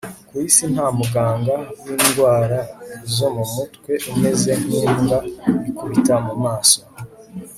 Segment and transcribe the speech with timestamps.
[0.27, 2.59] ku isi nta muganga w'indwara
[3.15, 5.17] zo mu mutwe umeze nk'imbwa
[5.69, 6.79] ikubita mu maso